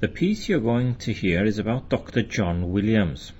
The 0.00 0.08
piece 0.08 0.48
you're 0.48 0.58
going 0.58 0.96
to 0.96 1.12
hear 1.12 1.44
is 1.44 1.58
about 1.58 1.88
Dr. 1.88 2.22
John 2.22 2.72
Williams. 2.72 3.32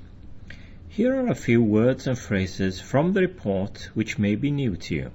Here 0.88 1.12
are 1.12 1.26
a 1.26 1.34
few 1.34 1.60
words 1.60 2.06
and 2.06 2.16
phrases 2.16 2.80
from 2.80 3.12
the 3.12 3.22
report 3.22 3.90
which 3.94 4.20
may 4.20 4.36
be 4.36 4.52
new 4.52 4.76
to 4.76 4.94
you. 4.94 5.10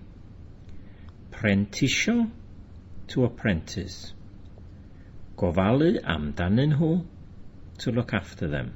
Prentisio 1.32 2.30
to 3.08 3.24
apprentice. 3.24 4.14
Gofalu 5.38 6.04
amdanyn 6.04 6.76
nhw 6.78 7.06
to 7.78 7.92
look 7.94 8.14
after 8.14 8.50
them. 8.50 8.74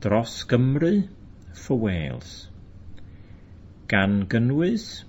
Dros 0.00 0.44
Gymru 0.44 1.08
for 1.54 1.78
Wales. 1.78 2.48
Gan 3.86 4.26
gynnwys 4.26 5.04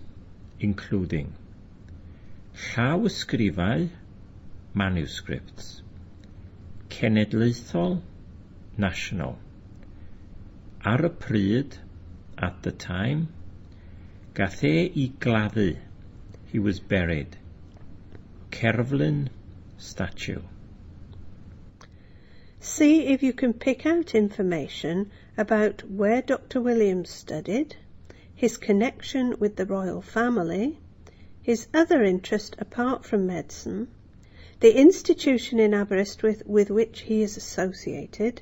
including. 0.59 1.33
Llaw 2.53 3.07
ysgrifau 3.09 3.89
manuscripts. 4.75 5.81
Cenedlaethol 6.91 8.01
national. 8.77 9.37
Ar 10.83 11.01
y 11.03 11.09
pryd, 11.25 11.77
at 12.37 12.63
the 12.63 12.71
time, 12.71 13.27
gath 14.33 14.63
e 14.63 14.91
i 15.03 15.11
gladdu. 15.25 15.77
He 16.51 16.59
was 16.59 16.79
buried. 16.79 17.37
Cerflun 18.51 19.29
statue. 19.77 20.41
See 22.59 23.07
if 23.07 23.23
you 23.23 23.33
can 23.33 23.53
pick 23.53 23.85
out 23.85 24.13
information 24.13 25.11
about 25.37 25.89
where 25.89 26.21
Dr. 26.21 26.61
Williams 26.61 27.09
studied, 27.09 27.75
his 28.35 28.57
connection 28.57 29.39
with 29.39 29.55
the 29.55 29.65
royal 29.65 30.01
family, 30.01 30.77
his 31.41 31.67
other 31.73 32.03
interest 32.03 32.55
apart 32.59 33.05
from 33.05 33.27
medicine, 33.27 33.87
the 34.61 34.77
institution 34.77 35.59
in 35.59 35.73
Aberystwyth 35.73 36.43
with 36.45 36.69
which 36.69 37.01
he 37.01 37.23
is 37.23 37.35
associated, 37.35 38.39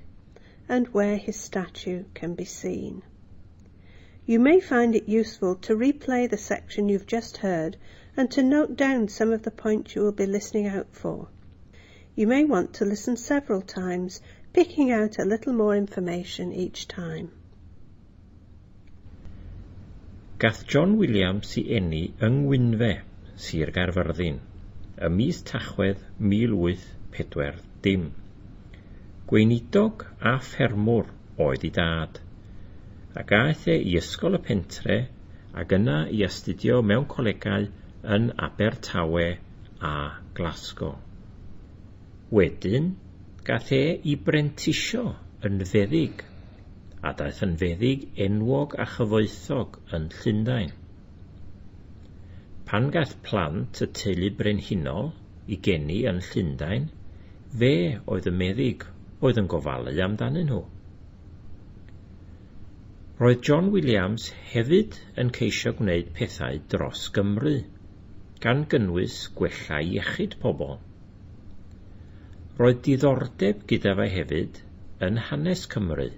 and 0.67 0.85
where 0.89 1.15
his 1.15 1.39
statue 1.39 2.03
can 2.13 2.35
be 2.35 2.43
seen. 2.43 3.01
You 4.25 4.37
may 4.37 4.59
find 4.59 4.95
it 4.95 5.07
useful 5.07 5.55
to 5.55 5.77
replay 5.77 6.29
the 6.29 6.37
section 6.37 6.89
you've 6.89 7.07
just 7.07 7.37
heard 7.37 7.77
and 8.17 8.29
to 8.31 8.43
note 8.43 8.75
down 8.75 9.07
some 9.07 9.31
of 9.31 9.43
the 9.43 9.51
points 9.51 9.95
you 9.95 10.01
will 10.01 10.11
be 10.11 10.25
listening 10.25 10.67
out 10.67 10.87
for. 10.91 11.29
You 12.15 12.27
may 12.27 12.43
want 12.43 12.73
to 12.73 12.85
listen 12.85 13.15
several 13.15 13.61
times, 13.61 14.21
picking 14.51 14.91
out 14.91 15.19
a 15.19 15.25
little 15.25 15.53
more 15.53 15.73
information 15.73 16.51
each 16.51 16.89
time. 16.89 17.31
Gath 20.37 20.67
John 20.67 20.97
Williams 20.97 21.57
i 21.57 21.61
eni 21.61 22.11
yng 22.19 22.43
Ngwynfe, 22.43 22.99
Sir 23.37 23.71
Gaerfyrddin, 23.71 24.39
y 24.99 25.09
mis 25.15 25.41
tachwedd 25.47 26.01
1840 26.19 27.61
dim. 27.85 28.09
Gweinidog 29.29 30.03
a 30.19 30.37
ffermwr 30.43 31.11
oedd 31.45 31.65
ei 31.67 31.73
dad, 31.75 32.19
a 33.19 33.23
gaeth 33.31 33.67
e 33.71 33.77
i 33.91 33.95
ysgol 33.99 34.37
y 34.37 34.41
pentre 34.47 34.97
ac 35.61 35.75
yna 35.77 35.99
i 36.15 36.23
astudio 36.27 36.81
mewn 36.85 37.07
colegau 37.13 37.67
yn 38.15 38.27
Abertawe 38.47 39.27
a 39.91 39.93
Glasgow. 40.37 40.97
Wedyn, 42.35 42.91
gath 43.47 43.71
e 43.75 43.83
i 44.11 44.17
brentisio 44.27 45.05
yn 45.47 45.63
feddyg, 45.71 46.21
a 47.01 47.13
daeth 47.21 47.41
yn 47.47 47.55
feddyg 47.61 48.05
enwog 48.27 48.75
a 48.77 48.85
chyfoethog 48.97 49.79
yn 49.95 50.11
Llundain. 50.19 50.75
Pan 52.69 52.91
gath 52.93 53.15
plant 53.25 53.79
y 53.81 53.85
teulu 53.97 54.27
brenhinol 54.39 55.07
i 55.49 55.55
geni 55.67 56.03
yn 56.09 56.19
Llundain, 56.25 56.83
fe 57.61 57.71
oedd 58.15 58.27
y 58.29 58.33
meddyg 58.41 58.85
oedd 59.25 59.39
yn 59.41 59.47
gofalu 59.53 59.93
amdanyn 60.05 60.51
nhw. 60.51 60.59
Roedd 63.23 63.41
John 63.49 63.71
Williams 63.73 64.29
hefyd 64.51 64.99
yn 65.23 65.33
ceisio 65.39 65.73
gwneud 65.81 66.13
pethau 66.19 66.61
dros 66.75 67.07
Gymru, 67.17 67.55
gan 68.45 68.61
gynnwys 68.75 69.17
gwella 69.41 69.81
iechyd 69.95 70.37
pobl. 70.45 70.77
Roedd 72.61 72.85
diddordeb 72.85 73.65
gyda 73.73 73.97
fe 74.03 74.11
hefyd 74.19 74.61
yn 75.09 75.23
hanes 75.31 75.65
Cymru, 75.73 76.11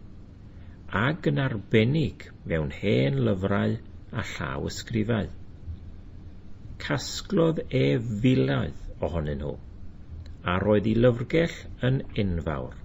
ac 1.08 1.32
yn 1.32 1.40
arbennig 1.48 2.28
mewn 2.44 2.76
hen 2.84 3.24
lyfrau 3.30 3.80
a 4.12 4.32
llaw 4.36 4.68
ysgrifau 4.74 5.32
casglodd 6.82 7.60
e 7.78 7.86
filoedd 8.22 9.06
ohonyn 9.08 9.42
nhw, 9.42 9.56
a 10.52 10.56
roedd 10.64 10.88
ei 10.90 10.98
lyfrgell 10.98 11.58
yn 11.88 12.00
enfawr. 12.24 12.78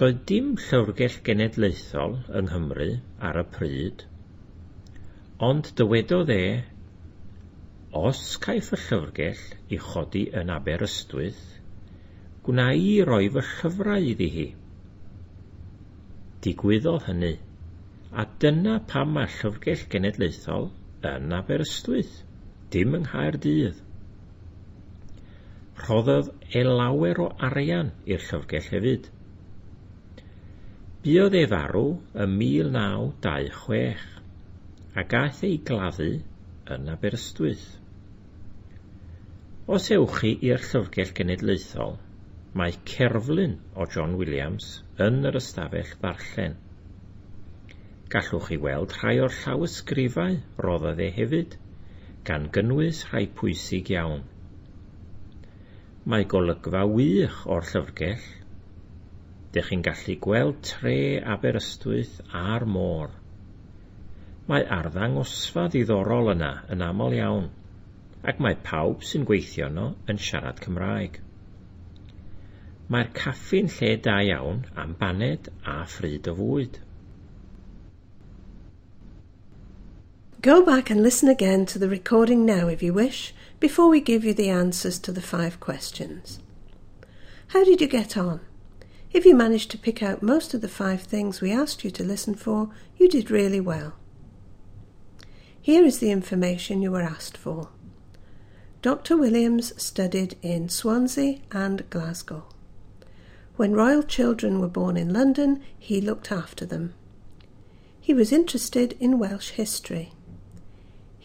Doedd 0.00 0.18
dim 0.28 0.48
llyfrgell 0.60 1.18
genedlaethol 1.26 2.18
yng 2.40 2.50
Nghymru 2.50 2.88
ar 3.28 3.40
y 3.40 3.44
pryd, 3.56 4.04
ond 5.48 5.70
dywedodd 5.80 6.32
e, 6.34 6.42
os 8.02 8.22
caiff 8.44 8.74
y 8.76 8.80
llyfrgell 8.82 9.44
i 9.72 9.80
chodi 9.88 10.26
yn 10.42 10.52
Aberystwyth, 10.52 11.44
gwna 12.48 12.70
i 12.76 12.90
roi 13.08 13.24
fy 13.36 13.44
llyfrau 13.50 14.10
iddi 14.12 14.28
hi. 14.34 14.48
Digwyddodd 16.44 17.08
hynny, 17.08 17.36
a 18.20 18.26
dyna 18.44 18.76
pam 18.92 19.16
mae 19.16 19.32
llyfrgell 19.38 19.88
genedlaethol 19.94 20.68
yn 21.10 21.34
Aberystwyth, 21.36 22.14
dim 22.74 22.96
yng 22.98 23.06
Nghaerdydd. 23.08 23.82
Rhoddodd 25.84 26.32
e 26.56 26.62
lawer 26.66 27.20
o 27.24 27.28
arian 27.48 27.92
i'r 28.08 28.22
llyfrgell 28.26 28.70
hefyd. 28.74 29.08
Buodd 31.06 31.36
e 31.38 31.44
farw 31.52 31.86
ym 32.24 32.38
1926 32.42 34.06
a 34.96 35.04
gaeth 35.14 35.42
ei 35.46 35.58
gladdu 35.70 36.12
yn 36.76 36.88
Aberystwyth. 36.94 37.66
Os 39.76 39.90
ewch 39.94 40.20
chi 40.20 40.30
i'r 40.48 40.62
Llyfrgell 40.62 41.12
Genedlaethol, 41.18 41.96
mae 42.58 42.74
cerflun 42.90 43.56
o 43.74 43.86
John 43.94 44.14
Williams 44.20 44.68
yn 45.06 45.26
yr 45.30 45.38
ystafell 45.40 45.92
ddarllen. 46.00 46.54
Gallwch 48.14 48.44
chi 48.48 48.56
weld 48.64 48.92
rhai 48.96 49.14
o'r 49.22 49.32
llawysgrifau 49.36 50.36
roddodd 50.64 51.00
e 51.06 51.08
hefyd, 51.16 51.56
gan 52.28 52.44
gynnwys 52.56 53.00
rhai 53.08 53.24
pwysig 53.40 53.90
iawn. 53.94 54.22
Mae 56.12 56.28
golygfa 56.34 56.84
wych 56.92 57.40
o'r 57.56 57.66
llyfrgell. 57.72 58.28
Dych 59.56 59.72
chi'n 59.72 59.82
gallu 59.88 60.16
gweld 60.28 60.62
tre 60.70 60.96
Aberystwyth 61.34 62.14
a'r 62.44 62.68
môr. 62.76 63.10
Mae 64.46 64.66
arddang 64.78 65.18
osfa 65.24 65.66
ddiddorol 65.72 66.34
yna 66.36 66.52
yn 66.76 66.86
aml 66.92 67.18
iawn, 67.18 67.50
ac 68.22 68.38
mae 68.46 68.58
pawb 68.70 69.02
sy'n 69.10 69.26
gweithio 69.32 69.72
yno 69.72 69.90
yn 70.12 70.22
siarad 70.28 70.62
Cymraeg 70.62 71.22
mae'r 72.94 73.08
caffi'n 73.18 73.68
lle 73.74 73.88
da 74.02 74.20
iawn 74.22 74.60
am 74.80 74.92
baned 74.98 75.48
a 75.70 75.80
phryd 75.90 76.28
o 76.30 76.34
fwyd. 76.38 76.76
Go 80.42 80.62
back 80.62 80.90
and 80.90 81.02
listen 81.02 81.28
again 81.28 81.66
to 81.66 81.78
the 81.78 81.88
recording 81.88 82.44
now 82.44 82.68
if 82.68 82.82
you 82.82 82.92
wish, 82.92 83.34
before 83.58 83.88
we 83.88 84.00
give 84.00 84.22
you 84.22 84.34
the 84.34 84.50
answers 84.50 84.98
to 85.00 85.10
the 85.10 85.22
five 85.22 85.58
questions. 85.60 86.40
How 87.48 87.64
did 87.64 87.80
you 87.80 87.86
get 87.86 88.16
on? 88.16 88.40
If 89.12 89.24
you 89.24 89.34
managed 89.34 89.70
to 89.70 89.78
pick 89.78 90.02
out 90.02 90.22
most 90.22 90.52
of 90.52 90.60
the 90.60 90.68
five 90.68 91.02
things 91.02 91.40
we 91.40 91.50
asked 91.50 91.84
you 91.84 91.90
to 91.92 92.04
listen 92.04 92.34
for, 92.34 92.68
you 92.98 93.08
did 93.08 93.30
really 93.30 93.60
well. 93.60 93.94
Here 95.60 95.84
is 95.84 95.98
the 95.98 96.10
information 96.10 96.82
you 96.82 96.92
were 96.92 97.02
asked 97.02 97.36
for. 97.36 97.70
Dr. 98.82 99.16
Williams 99.16 99.72
studied 99.82 100.36
in 100.42 100.68
Swansea 100.68 101.38
and 101.50 101.88
Glasgow. 101.88 102.46
When 103.56 103.72
royal 103.72 104.02
children 104.02 104.60
were 104.60 104.68
born 104.68 104.98
in 104.98 105.12
London, 105.12 105.62
he 105.78 106.00
looked 106.00 106.30
after 106.30 106.66
them. 106.66 106.94
He 107.98 108.12
was 108.12 108.32
interested 108.32 108.96
in 109.00 109.18
Welsh 109.18 109.50
history. 109.50 110.12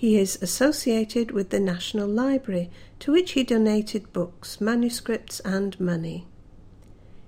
He 0.02 0.18
is 0.18 0.42
associated 0.42 1.30
with 1.30 1.52
the 1.52 1.60
National 1.60 2.08
Library, 2.08 2.72
to 3.02 3.12
which 3.12 3.34
he 3.34 3.44
donated 3.44 4.12
books, 4.12 4.60
manuscripts, 4.60 5.40
and 5.42 5.80
money. 5.80 6.26